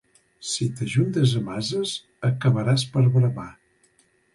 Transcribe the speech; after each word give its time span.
Si 0.51 0.67
t'ajuntes 0.79 1.35
amb 1.41 1.53
ases 1.57 1.95
acabaràs 2.33 2.91
per 2.97 3.09
bramar. 3.19 3.51